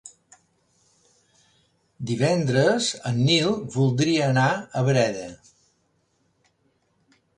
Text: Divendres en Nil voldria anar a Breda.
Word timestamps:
Divendres 2.11 2.87
en 3.11 3.19
Nil 3.27 3.53
voldria 3.75 4.31
anar 4.33 4.49
a 4.57 4.83
Breda. 4.89 5.29